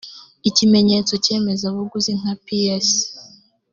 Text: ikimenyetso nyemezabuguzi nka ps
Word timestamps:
ikimenyetso 0.49 1.13
nyemezabuguzi 1.23 2.11
nka 2.19 2.33
ps 2.45 2.89